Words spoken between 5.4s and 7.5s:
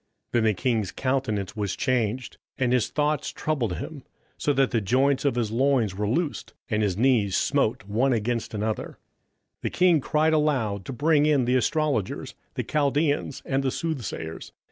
loins were loosed, and his knees